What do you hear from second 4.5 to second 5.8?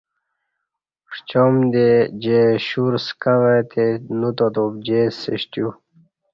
ابجییاش تیو